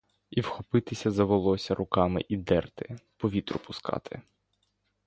[0.29, 4.21] І вхопитися за волосся руками і дерти, по вітру пускати.